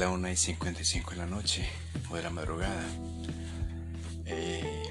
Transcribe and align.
la 0.00 0.08
1 0.08 0.30
y 0.30 0.36
55 0.36 1.10
de 1.10 1.16
la 1.18 1.26
noche 1.26 1.68
o 2.08 2.16
de 2.16 2.22
la 2.22 2.30
madrugada. 2.30 2.86
Eh, 4.24 4.82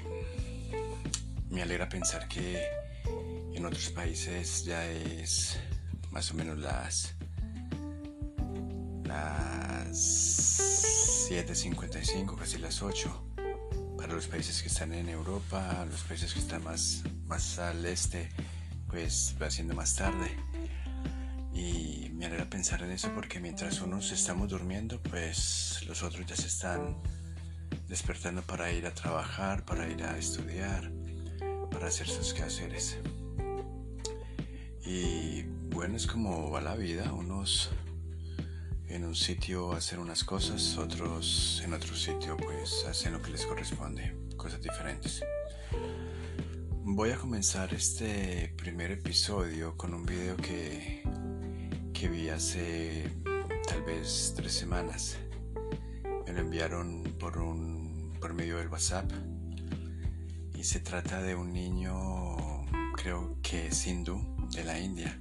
me 1.48 1.62
alegra 1.62 1.88
pensar 1.88 2.28
que 2.28 2.64
en 3.52 3.66
otros 3.66 3.90
países 3.90 4.64
ya 4.64 4.88
es 4.88 5.58
más 6.12 6.30
o 6.30 6.34
menos 6.34 6.58
las 6.58 7.16
las 9.02 9.98
7.55, 11.28 12.36
casi 12.38 12.58
las 12.58 12.80
8. 12.80 13.34
Para 13.96 14.12
los 14.12 14.28
países 14.28 14.62
que 14.62 14.68
están 14.68 14.92
en 14.92 15.08
Europa, 15.08 15.84
los 15.90 16.02
países 16.02 16.32
que 16.32 16.38
están 16.38 16.62
más, 16.62 17.02
más 17.26 17.58
al 17.58 17.84
este, 17.84 18.28
pues 18.86 19.34
va 19.42 19.50
siendo 19.50 19.74
más 19.74 19.96
tarde. 19.96 20.36
Y 21.52 22.09
me 22.20 22.26
alegra 22.26 22.50
pensar 22.50 22.82
en 22.82 22.90
eso 22.90 23.10
porque 23.14 23.40
mientras 23.40 23.80
unos 23.80 24.12
estamos 24.12 24.50
durmiendo, 24.50 25.00
pues 25.04 25.80
los 25.88 26.02
otros 26.02 26.26
ya 26.26 26.36
se 26.36 26.48
están 26.48 26.98
despertando 27.88 28.42
para 28.42 28.70
ir 28.70 28.84
a 28.84 28.92
trabajar, 28.92 29.64
para 29.64 29.88
ir 29.88 30.02
a 30.04 30.18
estudiar, 30.18 30.92
para 31.70 31.86
hacer 31.86 32.06
sus 32.06 32.34
quehaceres. 32.34 32.98
Y 34.84 35.44
bueno, 35.70 35.96
es 35.96 36.06
como 36.06 36.50
va 36.50 36.60
la 36.60 36.74
vida, 36.74 37.10
unos 37.10 37.70
en 38.88 39.06
un 39.06 39.14
sitio 39.14 39.72
hacen 39.72 39.98
unas 39.98 40.22
cosas, 40.22 40.76
otros 40.76 41.62
en 41.64 41.72
otro 41.72 41.96
sitio 41.96 42.36
pues 42.36 42.84
hacen 42.86 43.14
lo 43.14 43.22
que 43.22 43.30
les 43.30 43.46
corresponde, 43.46 44.14
cosas 44.36 44.60
diferentes. 44.60 45.22
Voy 46.82 47.12
a 47.12 47.16
comenzar 47.16 47.72
este 47.72 48.52
primer 48.58 48.90
episodio 48.90 49.74
con 49.78 49.94
un 49.94 50.04
video 50.04 50.36
que, 50.36 51.02
vi 52.08 52.28
hace 52.28 53.10
tal 53.68 53.82
vez 53.82 54.32
tres 54.36 54.52
semanas. 54.52 55.18
Me 56.26 56.32
lo 56.32 56.40
enviaron 56.40 57.02
por, 57.18 57.38
un, 57.38 58.16
por 58.20 58.32
medio 58.32 58.58
del 58.58 58.68
WhatsApp 58.68 59.10
y 60.54 60.64
se 60.64 60.80
trata 60.80 61.20
de 61.22 61.34
un 61.34 61.52
niño, 61.52 62.36
creo 62.96 63.36
que 63.42 63.66
es 63.68 63.86
hindú, 63.86 64.36
de 64.52 64.64
la 64.64 64.78
India, 64.78 65.18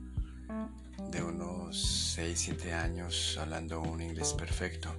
de 1.11 1.23
unos 1.23 2.17
6-7 2.17 2.73
años, 2.73 3.37
hablando 3.39 3.81
un 3.81 4.01
inglés 4.01 4.33
perfecto. 4.33 4.89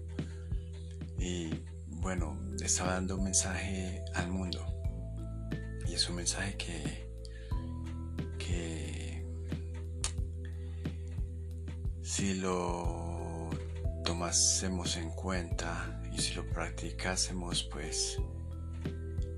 Y 1.19 1.51
bueno, 1.89 2.39
estaba 2.63 2.93
dando 2.93 3.17
un 3.17 3.25
mensaje 3.25 4.05
al 4.15 4.31
mundo 4.31 4.67
y 5.89 5.95
es 5.95 6.09
un 6.09 6.17
mensaje 6.17 6.57
que, 6.57 7.10
si 12.11 12.35
lo 12.35 13.49
tomásemos 14.05 14.97
en 14.97 15.11
cuenta 15.11 16.03
y 16.13 16.21
si 16.21 16.35
lo 16.35 16.45
practicásemos, 16.51 17.63
pues 17.63 18.19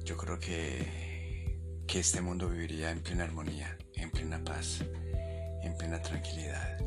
yo 0.05 0.17
creo 0.17 0.39
que, 0.39 1.61
que 1.87 2.01
este 2.01 2.23
mundo 2.23 2.49
viviría 2.49 2.91
en 2.91 3.03
plena 3.03 3.25
armonía, 3.25 3.77
en 3.95 4.11
plena 4.11 4.43
paz, 4.43 4.83
en 5.63 5.77
plena 5.77 6.01
tranquilidad. 6.01 6.79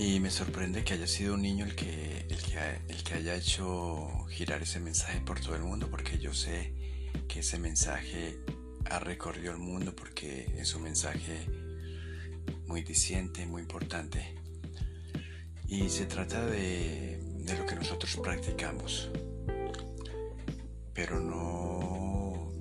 Y 0.00 0.18
me 0.18 0.30
sorprende 0.32 0.82
que 0.82 0.94
haya 0.94 1.06
sido 1.06 1.34
un 1.34 1.42
niño 1.42 1.64
el 1.64 1.76
que, 1.76 2.26
el 2.28 2.42
que, 2.42 2.58
el 2.88 3.04
que 3.04 3.14
haya 3.14 3.36
hecho 3.36 4.26
girar 4.30 4.62
ese 4.62 4.80
mensaje 4.80 5.20
por 5.20 5.38
todo 5.38 5.54
el 5.54 5.62
mundo, 5.62 5.88
porque 5.88 6.18
yo 6.18 6.34
sé 6.34 6.74
que 7.28 7.38
ese 7.38 7.60
mensaje 7.60 8.40
ha 8.90 8.98
recorrido 8.98 9.52
el 9.52 9.58
mundo 9.58 9.94
porque 9.94 10.52
es 10.58 10.74
un 10.74 10.82
mensaje 10.82 11.46
muy 12.66 12.82
diciente, 12.82 13.46
muy 13.46 13.62
importante. 13.62 14.34
Y 15.68 15.88
se 15.88 16.06
trata 16.06 16.44
de, 16.46 17.20
de 17.38 17.58
lo 17.58 17.66
que 17.66 17.74
nosotros 17.74 18.16
practicamos. 18.22 19.10
Pero 20.92 21.20
no, 21.20 22.52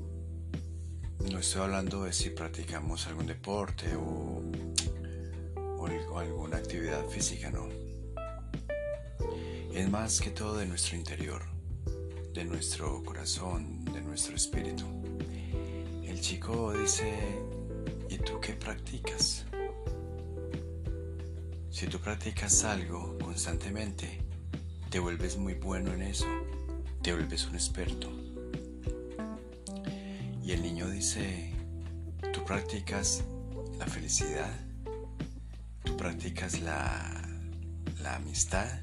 no 1.31 1.39
estoy 1.39 1.61
hablando 1.61 2.03
de 2.03 2.13
si 2.13 2.29
practicamos 2.31 3.07
algún 3.07 3.27
deporte 3.27 3.95
o 3.95 4.43
o 6.09 6.19
alguna 6.19 6.57
actividad 6.57 7.05
física, 7.07 7.51
no. 7.51 7.67
Es 9.73 9.89
más 9.89 10.21
que 10.21 10.29
todo 10.29 10.57
de 10.57 10.65
nuestro 10.65 10.95
interior, 10.95 11.43
de 12.33 12.45
nuestro 12.45 13.03
corazón, 13.03 13.83
de 13.85 14.01
nuestro 14.01 14.35
espíritu. 14.35 14.85
El 16.03 16.21
chico 16.21 16.73
dice, 16.73 17.13
¿y 18.09 18.17
tú 18.17 18.39
qué 18.39 18.53
practicas? 18.53 19.45
Si 21.75 21.87
tú 21.87 21.99
practicas 21.99 22.63
algo 22.63 23.17
constantemente, 23.17 24.21
te 24.89 24.97
vuelves 24.97 25.35
muy 25.35 25.55
bueno 25.55 25.91
en 25.91 26.03
eso, 26.03 26.25
te 27.01 27.11
vuelves 27.11 27.45
un 27.47 27.55
experto. 27.55 28.09
Y 30.41 30.53
el 30.53 30.61
niño 30.61 30.89
dice, 30.89 31.53
¿tú 32.31 32.45
practicas 32.45 33.25
la 33.77 33.87
felicidad? 33.87 34.57
practicas 35.97 36.61
la, 36.61 37.27
la 37.99 38.15
amistad, 38.15 38.79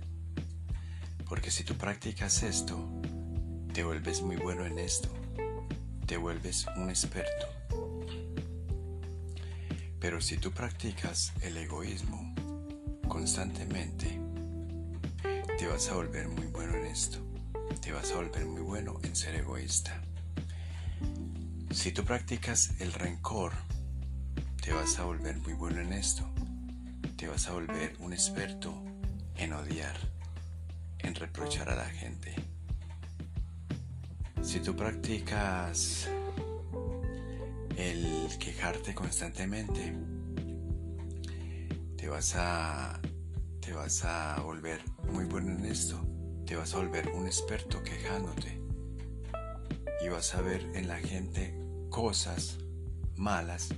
porque 1.31 1.51
si 1.51 1.65
tú 1.65 1.75
practicas 1.77 2.43
esto, 2.43 2.79
te 3.73 3.85
vuelves 3.85 4.21
muy 4.21 4.37
bueno 4.37 4.67
en 4.67 4.79
esto, 4.79 5.09
te 6.05 6.19
vuelves 6.19 6.67
un 6.77 6.91
experto. 6.91 7.47
Pero 9.99 10.21
si 10.21 10.37
tú 10.37 10.51
practicas 10.53 11.33
el 11.41 11.57
egoísmo 11.57 12.35
constantemente, 13.13 14.19
te 15.59 15.67
vas 15.67 15.91
a 15.91 15.97
volver 15.97 16.29
muy 16.29 16.47
bueno 16.47 16.77
en 16.77 16.87
esto, 16.87 17.19
te 17.83 17.93
vas 17.93 18.11
a 18.11 18.17
volver 18.17 18.47
muy 18.47 18.63
bueno 18.63 18.99
en 19.03 19.15
ser 19.15 19.35
egoísta. 19.35 20.01
Si 21.73 21.93
tú 21.93 22.07
practicas 22.07 22.71
el 22.81 22.91
rencor, 22.95 23.53
te 24.63 24.73
vas 24.73 24.99
a 24.99 25.05
volver 25.05 25.37
muy 25.41 25.53
bueno 25.53 25.83
en 25.83 25.93
esto, 25.93 26.27
te 27.17 27.29
vas 27.29 27.49
a 27.49 27.53
volver 27.53 27.95
un 27.99 28.15
experto 28.15 28.83
en 29.37 29.53
odiar, 29.53 29.99
en 31.01 31.15
reprochar 31.15 31.69
a 31.69 31.77
la 31.77 31.91
gente. 31.91 32.35
Si 34.41 34.59
tú 34.61 34.75
practicas 34.75 36.09
el 37.77 38.31
quejarte 38.39 38.95
constantemente, 38.95 40.12
te 42.03 42.09
vas 42.09 42.35
a 42.35 43.01
te 43.61 43.73
vas 43.73 44.05
a 44.05 44.41
volver 44.41 44.81
muy 45.13 45.25
bueno 45.25 45.53
en 45.53 45.65
esto, 45.65 46.05
te 46.45 46.57
vas 46.57 46.75
a 46.75 46.79
volver 46.79 47.09
un 47.11 47.27
experto 47.27 47.81
quejándote. 47.85 48.61
Y 50.05 50.09
vas 50.09 50.35
a 50.35 50.41
ver 50.43 50.69
en 50.75 50.89
la 50.89 50.99
gente 50.99 51.57
cosas 51.91 52.59
malas 53.15 53.69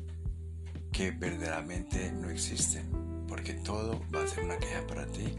que 0.90 1.10
verdaderamente 1.10 2.12
no 2.12 2.30
existen. 2.30 3.26
Porque 3.28 3.52
todo 3.52 4.00
va 4.08 4.24
a 4.24 4.26
ser 4.26 4.44
una 4.44 4.56
queja 4.56 4.86
para 4.86 5.06
ti. 5.06 5.36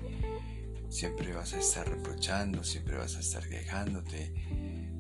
Siempre 0.88 1.34
vas 1.34 1.56
a 1.56 1.58
estar 1.58 1.90
reprochando, 1.90 2.64
siempre 2.64 2.98
vas 2.98 3.16
a 3.16 3.20
estar 3.22 3.50
quejándote, 3.50 4.32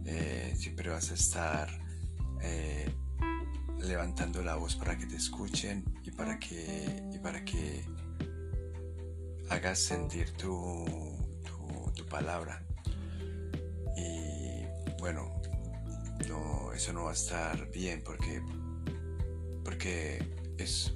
eh, 0.05 0.55
siempre 0.57 0.89
vas 0.89 1.11
a 1.11 1.13
estar 1.13 1.69
eh, 2.41 2.91
levantando 3.77 4.41
la 4.41 4.55
voz 4.55 4.75
para 4.75 4.97
que 4.97 5.05
te 5.05 5.17
escuchen 5.17 5.85
para 6.15 6.39
que, 6.39 7.03
y 7.13 7.17
para 7.19 7.43
que 7.43 7.83
hagas 9.49 9.79
sentir 9.79 10.31
tu, 10.31 10.85
tu, 11.93 12.05
palabra. 12.05 12.63
Y 13.97 14.65
bueno, 14.99 15.41
no, 16.27 16.73
eso 16.73 16.93
no 16.93 17.05
va 17.05 17.11
a 17.11 17.13
estar 17.13 17.69
bien 17.71 18.01
porque, 18.03 18.41
porque 19.63 20.25
es 20.57 20.93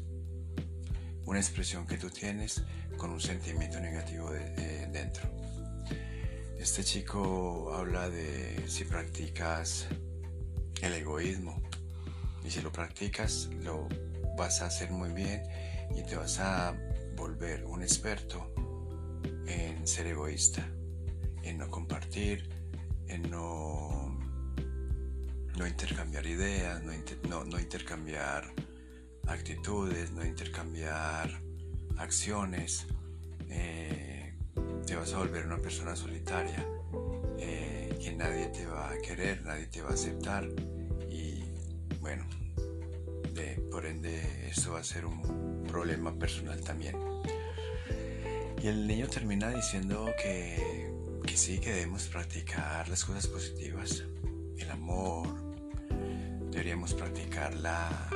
una 1.25 1.39
expresión 1.39 1.85
que 1.85 1.97
tú 1.97 2.09
tienes 2.09 2.63
con 2.97 3.11
un 3.11 3.19
sentimiento 3.19 3.79
negativo 3.79 4.31
dentro. 4.31 5.29
Este 6.57 6.83
chico 6.83 7.73
habla 7.73 8.09
de 8.09 8.63
si 8.67 8.83
practicas 8.83 9.87
el 10.81 10.93
egoísmo 10.93 11.61
y 12.43 12.51
si 12.51 12.61
lo 12.61 12.71
practicas 12.71 13.49
lo 13.63 13.87
vas 14.39 14.61
a 14.61 14.67
hacer 14.67 14.89
muy 14.89 15.11
bien 15.11 15.43
y 15.93 16.01
te 16.03 16.15
vas 16.15 16.39
a 16.39 16.73
volver 17.17 17.65
un 17.65 17.81
experto 17.81 18.53
en 19.45 19.85
ser 19.85 20.07
egoísta, 20.07 20.65
en 21.43 21.57
no 21.57 21.69
compartir, 21.69 22.49
en 23.07 23.29
no, 23.29 24.17
no 25.57 25.67
intercambiar 25.67 26.25
ideas, 26.25 26.81
no, 27.27 27.43
no 27.43 27.59
intercambiar 27.59 28.53
actitudes, 29.27 30.11
no 30.11 30.25
intercambiar 30.25 31.29
acciones, 31.97 32.87
eh, 33.49 34.37
te 34.85 34.95
vas 34.95 35.13
a 35.13 35.17
volver 35.17 35.45
una 35.45 35.57
persona 35.57 35.97
solitaria, 35.97 36.65
eh, 37.39 37.89
que 38.01 38.15
nadie 38.15 38.47
te 38.47 38.65
va 38.65 38.89
a 38.89 38.97
querer, 38.99 39.43
nadie 39.43 39.67
te 39.67 39.81
va 39.81 39.89
a 39.89 39.93
aceptar 39.95 40.47
y 41.09 41.43
bueno, 41.99 42.25
por 43.71 43.85
ende 43.85 44.49
esto 44.49 44.73
va 44.73 44.79
a 44.79 44.83
ser 44.83 45.05
un 45.05 45.63
problema 45.67 46.13
personal 46.13 46.59
también. 46.61 46.95
Y 48.61 48.67
el 48.67 48.87
niño 48.87 49.07
termina 49.07 49.49
diciendo 49.49 50.11
que, 50.21 50.91
que 51.25 51.37
sí, 51.37 51.59
que 51.59 51.71
debemos 51.71 52.07
practicar 52.07 52.89
las 52.89 53.05
cosas 53.05 53.27
positivas, 53.27 54.03
el 54.57 54.69
amor, 54.69 55.27
deberíamos 56.51 56.93
practicar 56.93 57.55
la, 57.55 58.09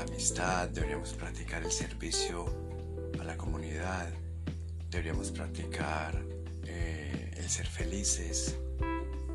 amistad, 0.00 0.68
deberíamos 0.68 1.12
practicar 1.14 1.62
el 1.62 1.72
servicio 1.72 2.46
a 3.20 3.24
la 3.24 3.36
comunidad, 3.36 4.08
deberíamos 4.90 5.30
practicar 5.30 6.22
eh, 6.64 7.30
el 7.36 7.48
ser 7.48 7.66
felices, 7.66 8.56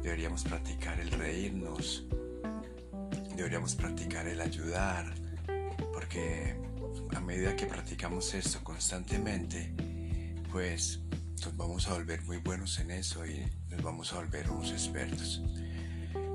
deberíamos 0.01 0.43
practicar 0.43 0.99
el 0.99 1.11
reírnos, 1.11 2.05
deberíamos 3.37 3.75
practicar 3.75 4.27
el 4.27 4.41
ayudar, 4.41 5.13
porque 5.93 6.55
a 7.15 7.19
medida 7.19 7.55
que 7.55 7.67
practicamos 7.67 8.33
esto 8.33 8.63
constantemente, 8.63 9.73
pues 10.51 10.99
nos 11.45 11.55
vamos 11.55 11.87
a 11.87 11.93
volver 11.93 12.23
muy 12.23 12.37
buenos 12.37 12.79
en 12.79 12.89
eso 12.89 13.25
y 13.27 13.45
nos 13.69 13.83
vamos 13.83 14.11
a 14.11 14.17
volver 14.17 14.49
unos 14.49 14.71
expertos. 14.71 15.41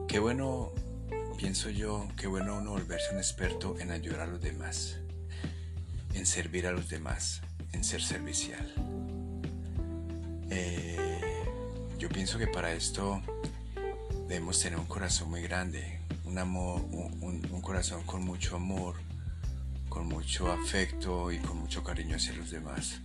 Qué 0.06 0.20
bueno, 0.20 0.72
pienso 1.36 1.70
yo, 1.70 2.06
qué 2.16 2.28
bueno 2.28 2.58
uno 2.58 2.70
volverse 2.70 3.12
un 3.12 3.18
experto 3.18 3.76
en 3.80 3.90
ayudar 3.90 4.20
a 4.20 4.26
los 4.26 4.40
demás, 4.40 4.98
en 6.14 6.24
servir 6.24 6.68
a 6.68 6.72
los 6.72 6.88
demás, 6.88 7.42
en 7.72 7.82
ser 7.82 8.00
servicial. 8.00 8.72
Eh, 10.50 11.20
yo 11.98 12.08
pienso 12.08 12.38
que 12.38 12.46
para 12.46 12.72
esto 12.72 13.20
debemos 14.28 14.60
tener 14.60 14.78
un 14.78 14.86
corazón 14.86 15.30
muy 15.30 15.42
grande, 15.42 16.01
un, 16.32 16.38
amor, 16.38 16.80
un 17.20 17.60
corazón 17.60 18.02
con 18.04 18.24
mucho 18.24 18.56
amor, 18.56 18.94
con 19.90 20.06
mucho 20.06 20.50
afecto 20.50 21.30
y 21.30 21.38
con 21.38 21.58
mucho 21.58 21.84
cariño 21.84 22.16
hacia 22.16 22.32
los 22.32 22.50
demás. 22.50 23.00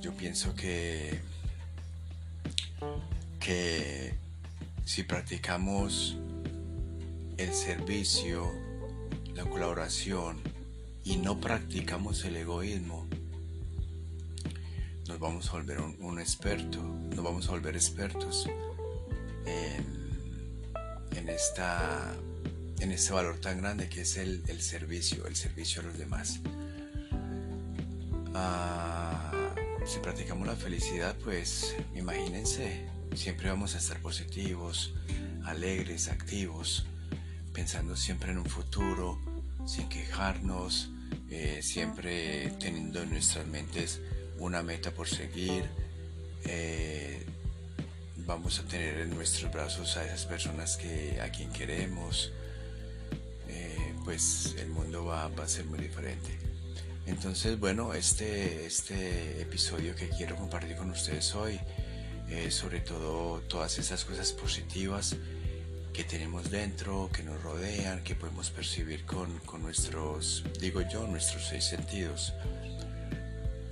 Yo 0.00 0.14
pienso 0.14 0.54
que, 0.54 1.20
que 3.38 4.14
si 4.86 5.02
practicamos 5.02 6.16
el 7.36 7.52
servicio, 7.52 8.50
la 9.34 9.44
colaboración 9.44 10.40
y 11.04 11.16
no 11.16 11.38
practicamos 11.38 12.24
el 12.24 12.36
egoísmo, 12.38 13.06
nos 15.06 15.18
vamos 15.18 15.50
a 15.50 15.52
volver 15.52 15.82
un, 15.82 16.18
experto, 16.18 16.82
nos 16.82 17.22
vamos 17.22 17.46
a 17.48 17.50
volver 17.50 17.76
expertos 17.76 18.48
en, 19.44 19.99
en, 21.16 21.28
esta, 21.28 22.14
en 22.80 22.92
este 22.92 23.12
valor 23.12 23.38
tan 23.38 23.60
grande 23.60 23.88
que 23.88 24.02
es 24.02 24.16
el, 24.16 24.42
el 24.48 24.60
servicio, 24.60 25.26
el 25.26 25.36
servicio 25.36 25.82
a 25.82 25.84
los 25.84 25.98
demás. 25.98 26.40
Ah, 28.34 29.32
si 29.86 29.98
practicamos 29.98 30.46
la 30.46 30.56
felicidad, 30.56 31.16
pues 31.24 31.74
imagínense, 31.94 32.86
siempre 33.14 33.48
vamos 33.48 33.74
a 33.74 33.78
estar 33.78 34.00
positivos, 34.00 34.94
alegres, 35.44 36.08
activos, 36.08 36.86
pensando 37.52 37.96
siempre 37.96 38.30
en 38.30 38.38
un 38.38 38.46
futuro, 38.46 39.18
sin 39.66 39.88
quejarnos, 39.88 40.90
eh, 41.28 41.60
siempre 41.62 42.52
teniendo 42.60 43.02
en 43.02 43.10
nuestras 43.10 43.46
mentes 43.46 44.00
una 44.38 44.62
meta 44.62 44.92
por 44.92 45.08
seguir. 45.08 45.64
Eh, 46.44 47.26
vamos 48.26 48.58
a 48.58 48.62
tener 48.64 49.00
en 49.00 49.10
nuestros 49.10 49.52
brazos 49.52 49.96
a 49.96 50.04
esas 50.04 50.26
personas 50.26 50.76
que 50.76 51.20
a 51.20 51.30
quien 51.30 51.50
queremos. 51.50 52.32
Eh, 53.48 53.94
pues 54.04 54.54
el 54.58 54.68
mundo 54.68 55.04
va 55.04 55.26
a 55.26 55.48
ser 55.48 55.64
muy 55.66 55.78
diferente. 55.78 56.38
Entonces, 57.06 57.58
bueno, 57.58 57.94
este, 57.94 58.66
este 58.66 59.40
episodio 59.40 59.94
que 59.96 60.08
quiero 60.08 60.36
compartir 60.36 60.76
con 60.76 60.90
ustedes 60.90 61.34
hoy 61.34 61.58
es 62.28 62.54
sobre 62.54 62.80
todo 62.80 63.40
todas 63.48 63.78
esas 63.78 64.04
cosas 64.04 64.32
positivas 64.32 65.16
que 65.92 66.04
tenemos 66.04 66.50
dentro, 66.50 67.10
que 67.12 67.24
nos 67.24 67.42
rodean, 67.42 68.04
que 68.04 68.14
podemos 68.14 68.50
percibir 68.50 69.04
con, 69.04 69.38
con 69.40 69.62
nuestros, 69.62 70.44
digo 70.60 70.82
yo, 70.82 71.06
nuestros 71.06 71.48
seis 71.48 71.64
sentidos. 71.64 72.32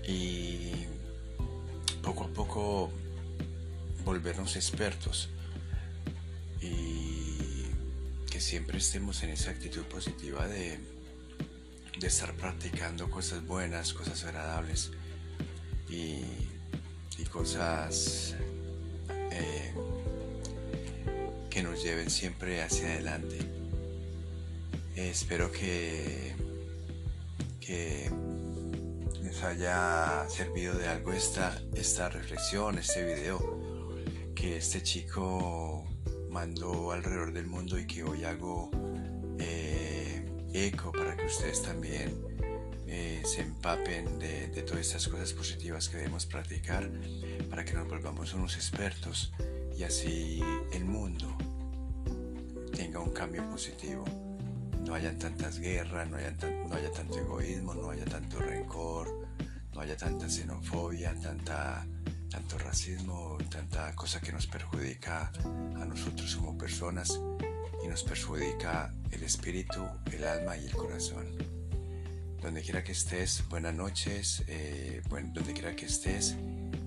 Y 0.06 0.72
poco 2.02 2.24
a 2.24 2.28
poco 2.28 2.90
volvernos 4.04 4.56
expertos 4.56 5.28
y 6.60 7.36
que 8.30 8.40
siempre 8.40 8.78
estemos 8.78 9.22
en 9.22 9.30
esa 9.30 9.50
actitud 9.50 9.82
positiva 9.84 10.46
de 10.46 10.78
de 11.98 12.06
estar 12.06 12.32
practicando 12.34 13.10
cosas 13.10 13.44
buenas, 13.44 13.92
cosas 13.92 14.24
agradables 14.24 14.90
y, 15.88 16.22
cosas 17.32 18.34
eh, 19.10 19.74
que 21.50 21.62
nos 21.62 21.82
lleven 21.82 22.08
siempre 22.08 22.62
hacia 22.62 22.86
adelante. 22.86 23.38
espero 24.96 25.52
que, 25.52 26.34
que 27.60 28.10
les 29.22 29.42
haya 29.42 30.26
servido 30.30 30.74
de 30.74 30.88
algo 30.88 31.12
esta, 31.12 31.60
esta 31.74 32.08
reflexión, 32.08 32.78
este 32.78 33.04
video 33.04 33.57
que 34.38 34.56
este 34.56 34.80
chico 34.84 35.84
mandó 36.30 36.92
alrededor 36.92 37.32
del 37.32 37.48
mundo 37.48 37.76
y 37.76 37.88
que 37.88 38.04
hoy 38.04 38.22
hago 38.22 38.70
eco 40.54 40.92
para 40.92 41.16
que 41.16 41.26
ustedes 41.26 41.62
también 41.62 42.14
eh, 42.86 43.20
se 43.24 43.42
empapen 43.42 44.20
de, 44.20 44.62
todas 44.62 44.86
estas 44.86 45.08
cosas 45.08 45.32
positivas 45.32 45.88
que 45.88 45.96
debemos 45.96 46.24
practicar 46.26 46.88
para 47.50 47.64
que 47.64 47.72
nos 47.72 47.88
volvamos 47.88 48.32
unos 48.34 48.54
expertos 48.54 49.32
y 49.76 49.82
así 49.82 50.40
el 50.72 50.84
mundo 50.84 51.36
tenga 52.76 53.00
un 53.00 53.10
cambio 53.10 53.48
positivo. 53.50 54.04
No 54.86 54.94
haya 54.94 55.18
tantas 55.18 55.58
guerras, 55.58 56.08
no 56.08 56.16
haya, 56.16 56.30
no 56.68 56.74
haya 56.76 56.92
tanto 56.92 57.18
egoísmo, 57.18 57.74
no 57.74 57.90
haya 57.90 58.04
tanto 58.04 58.38
rencor, 58.38 59.28
no 59.74 59.80
haya 59.80 59.96
tanta 59.96 60.28
xenofobia, 60.28 61.14
tanta, 61.20 61.86
tanto 62.30 62.58
racismo, 62.58 63.38
tanta 63.50 63.94
cosa 63.94 64.20
que 64.20 64.32
nos 64.32 64.46
perjudica 64.46 65.32
a 65.80 65.84
nosotros 65.84 66.36
como 66.36 66.56
personas 66.56 67.20
y 67.82 67.88
nos 67.88 68.02
perjudica 68.02 68.92
el 69.10 69.22
espíritu, 69.22 69.86
el 70.12 70.24
alma 70.24 70.56
y 70.56 70.66
el 70.66 70.74
corazón. 70.74 71.26
Donde 72.42 72.62
quiera 72.62 72.84
que 72.84 72.92
estés, 72.92 73.46
buenas 73.48 73.74
noches, 73.74 74.44
eh, 74.46 75.02
donde 75.10 75.52
quiera 75.52 75.74
que 75.74 75.86
estés, 75.86 76.36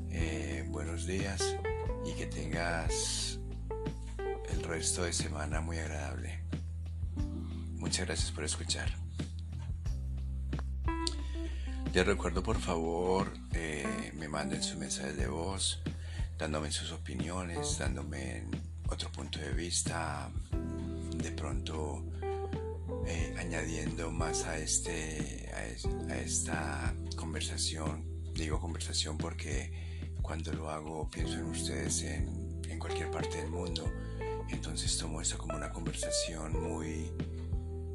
eh, 0.09 0.65
buenos 0.69 1.05
días 1.05 1.57
y 2.05 2.13
que 2.13 2.25
tengas 2.25 3.39
el 4.49 4.63
resto 4.63 5.03
de 5.03 5.13
semana 5.13 5.61
muy 5.61 5.77
agradable. 5.77 6.39
Muchas 7.75 8.05
gracias 8.05 8.31
por 8.31 8.43
escuchar. 8.43 9.10
Les 11.93 12.05
recuerdo 12.05 12.41
por 12.41 12.57
favor 12.57 13.33
eh, 13.53 14.13
me 14.15 14.29
manden 14.29 14.63
sus 14.63 14.77
mensajes 14.77 15.17
de 15.17 15.27
voz, 15.27 15.81
dándome 16.37 16.71
sus 16.71 16.93
opiniones, 16.93 17.79
dándome 17.79 18.45
otro 18.87 19.11
punto 19.11 19.39
de 19.39 19.51
vista, 19.51 20.31
de 21.17 21.31
pronto 21.31 22.05
eh, 23.05 23.35
añadiendo 23.37 24.09
más 24.09 24.45
a, 24.45 24.57
este, 24.57 25.51
a, 25.53 26.15
esta 26.15 26.93
conversación. 27.17 28.05
Digo 28.35 28.61
conversación 28.61 29.17
porque 29.17 30.15
cuando 30.21 30.53
lo 30.53 30.69
hago 30.69 31.09
pienso 31.09 31.33
en 31.33 31.45
ustedes 31.45 32.03
en, 32.03 32.61
en 32.69 32.79
cualquier 32.79 33.11
parte 33.11 33.35
del 33.35 33.49
mundo. 33.49 33.91
Entonces 34.47 34.97
tomo 34.97 35.19
esto 35.19 35.37
como 35.37 35.57
una 35.57 35.73
conversación 35.73 36.53
muy, 36.53 37.11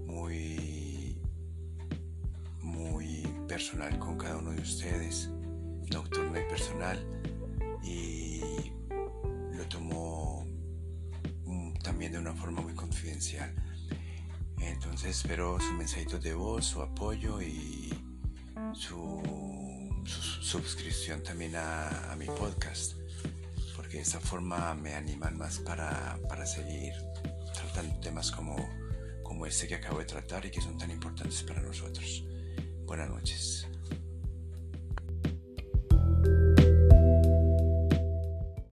muy, 0.06 0.46
muy 0.46 0.85
personal 3.46 3.98
con 3.98 4.18
cada 4.18 4.36
uno 4.36 4.50
de 4.50 4.60
ustedes, 4.60 5.30
nocturna 5.92 6.40
y 6.40 6.48
personal. 6.48 6.98
Y 7.82 8.40
lo 9.52 9.64
tomo 9.68 10.46
también 11.82 12.12
de 12.12 12.18
una 12.18 12.34
forma 12.34 12.60
muy 12.62 12.74
confidencial. 12.74 13.54
Entonces 14.60 15.18
espero 15.18 15.58
su 15.60 15.72
mensajito 15.74 16.18
de 16.18 16.34
voz, 16.34 16.66
su 16.66 16.82
apoyo 16.82 17.40
y 17.40 17.94
su, 18.74 19.22
suscripción 20.42 21.22
también 21.22 21.54
a, 21.54 22.14
mi 22.18 22.26
podcast, 22.26 22.94
porque 23.76 23.98
de 23.98 24.02
esta 24.02 24.18
forma 24.18 24.74
me 24.74 24.94
animan 24.94 25.38
más 25.38 25.58
para, 25.60 26.18
para 26.28 26.44
seguir 26.44 26.94
tratando 27.54 28.00
temas 28.00 28.32
como, 28.32 28.56
como 29.22 29.46
este 29.46 29.68
que 29.68 29.76
acabo 29.76 29.98
de 29.98 30.06
tratar 30.06 30.44
y 30.46 30.50
que 30.50 30.60
son 30.60 30.76
tan 30.76 30.90
importantes 30.90 31.42
para 31.44 31.62
nosotros. 31.62 32.25
Buenas 32.86 33.10
noches. 33.10 33.66